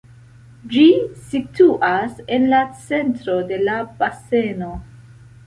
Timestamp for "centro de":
2.87-3.61